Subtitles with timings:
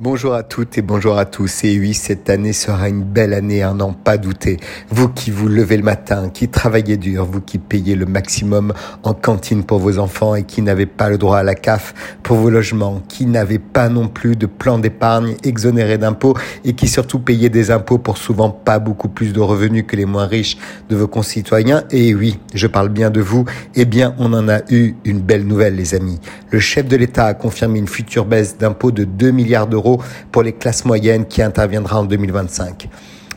[0.00, 1.64] Bonjour à toutes et bonjour à tous.
[1.64, 4.58] Et oui, cette année sera une belle année, à n'en pas douter.
[4.90, 8.72] Vous qui vous levez le matin, qui travaillez dur, vous qui payez le maximum
[9.02, 12.36] en cantine pour vos enfants et qui n'avez pas le droit à la CAF pour
[12.36, 16.34] vos logements, qui n'avez pas non plus de plan d'épargne exonéré d'impôts
[16.64, 20.06] et qui surtout payez des impôts pour souvent pas beaucoup plus de revenus que les
[20.06, 20.58] moins riches
[20.88, 21.82] de vos concitoyens.
[21.90, 23.46] Et oui, je parle bien de vous.
[23.74, 26.20] Eh bien, on en a eu une belle nouvelle, les amis.
[26.52, 29.87] Le chef de l'État a confirmé une future baisse d'impôts de 2 milliards d'euros
[30.30, 32.88] pour les classes moyennes qui interviendra en 2025.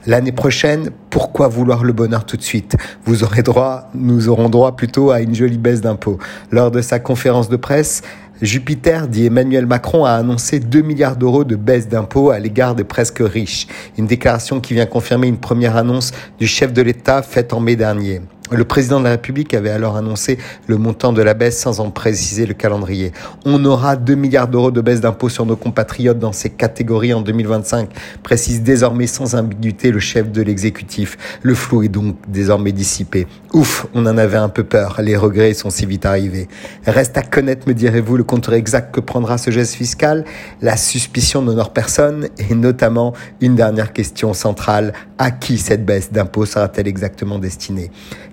[0.07, 2.75] L'année prochaine, pourquoi vouloir le bonheur tout de suite?
[3.05, 6.17] Vous aurez droit, nous aurons droit plutôt à une jolie baisse d'impôts.
[6.49, 8.01] Lors de sa conférence de presse,
[8.41, 12.83] Jupiter, dit Emmanuel Macron, a annoncé 2 milliards d'euros de baisse d'impôts à l'égard des
[12.83, 13.67] presque riches.
[13.99, 17.75] Une déclaration qui vient confirmer une première annonce du chef de l'État faite en mai
[17.75, 18.21] dernier.
[18.53, 20.37] Le président de la République avait alors annoncé
[20.67, 23.13] le montant de la baisse sans en préciser le calendrier.
[23.45, 27.21] On aura 2 milliards d'euros de baisse d'impôts sur nos compatriotes dans ces catégories en
[27.21, 27.89] 2025,
[28.23, 31.17] précise désormais sans ambiguïté le chef de l'exécutif.
[31.41, 33.25] Le flou est donc désormais dissipé.
[33.53, 36.49] Ouf, on en avait un peu peur, les regrets sont si vite arrivés.
[36.85, 40.25] Reste à connaître, me direz-vous, le compteur exact que prendra ce geste fiscal
[40.61, 46.45] La suspicion n'honore personne et notamment une dernière question centrale, à qui cette baisse d'impôts
[46.45, 47.91] sera-t-elle exactement destinée?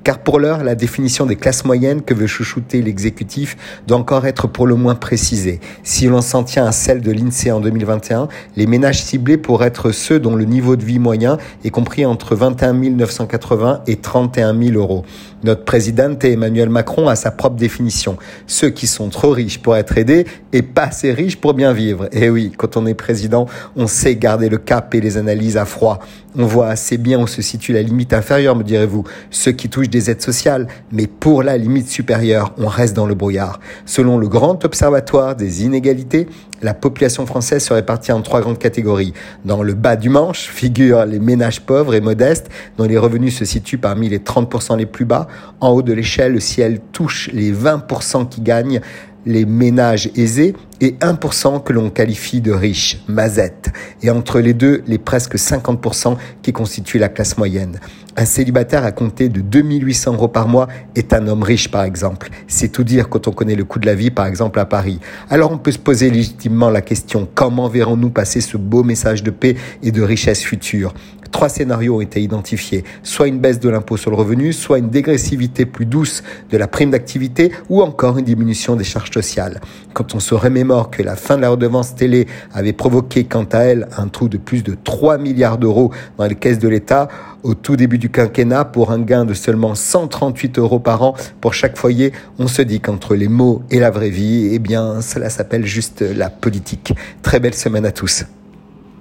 [0.08, 4.46] Car pour l'heure, la définition des classes moyennes que veut chouchouter l'exécutif doit encore être
[4.46, 5.60] pour le moins précisée.
[5.82, 9.90] Si l'on s'en tient à celle de l'INSEE en 2021, les ménages ciblés pourraient être
[9.90, 14.78] ceux dont le niveau de vie moyen est compris entre 21 980 et 31 000
[14.78, 15.04] euros.
[15.44, 18.16] Notre présidente Emmanuel Macron a sa propre définition.
[18.46, 22.08] Ceux qui sont trop riches pour être aidés et pas assez riches pour bien vivre.
[22.12, 25.64] Et oui, quand on est président, on sait garder le cap et les analyses à
[25.64, 26.00] froid.
[26.36, 29.04] On voit assez bien où se situe la limite inférieure, me direz-vous.
[29.30, 33.14] Ceux qui touchent des aides sociales, mais pour la limite supérieure, on reste dans le
[33.14, 33.60] brouillard.
[33.86, 36.28] Selon le Grand Observatoire des inégalités,
[36.62, 39.12] la population française se répartit en trois grandes catégories.
[39.44, 43.44] Dans le bas du manche figurent les ménages pauvres et modestes, dont les revenus se
[43.44, 45.28] situent parmi les 30% les plus bas.
[45.60, 48.80] En haut de l'échelle, si elle touche les 20% qui gagnent,
[49.26, 53.70] les ménages aisés et 1% que l'on qualifie de riches, mazette,
[54.02, 57.80] et entre les deux, les presque 50% qui constituent la classe moyenne.
[58.16, 60.66] Un célibataire à compter de 2800 euros par mois
[60.96, 62.30] est un homme riche, par exemple.
[62.48, 64.98] C'est tout dire quand on connaît le coût de la vie, par exemple, à Paris.
[65.30, 69.30] Alors on peut se poser légitimement la question, comment verrons-nous passer ce beau message de
[69.30, 70.94] paix et de richesse future?
[71.30, 72.84] Trois scénarios ont été identifiés.
[73.02, 76.68] Soit une baisse de l'impôt sur le revenu, soit une dégressivité plus douce de la
[76.68, 79.60] prime d'activité, ou encore une diminution des charges sociales.
[79.92, 83.58] Quand on se remémore que la fin de la redevance télé avait provoqué quant à
[83.58, 87.08] elle un trou de plus de 3 milliards d'euros dans les caisses de l'État,
[87.42, 91.54] au tout début du quinquennat, pour un gain de seulement 138 euros par an pour
[91.54, 95.30] chaque foyer, on se dit qu'entre les mots et la vraie vie, eh bien, cela
[95.30, 96.94] s'appelle juste la politique.
[97.22, 98.24] Très belle semaine à tous.